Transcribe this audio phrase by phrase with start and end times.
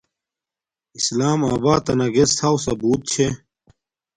[0.99, 3.27] اسلام آباتنا گسٹ ھاوسا بوت چھے